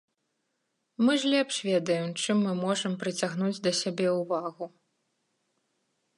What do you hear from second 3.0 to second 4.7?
прыцягнуць да сябе ўвагу.